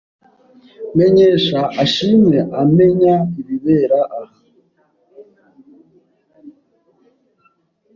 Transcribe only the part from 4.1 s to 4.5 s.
aha.